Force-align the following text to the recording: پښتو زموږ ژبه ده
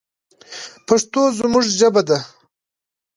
پښتو 0.87 1.21
زموږ 1.39 1.65
ژبه 1.79 2.01
ده 2.07 2.17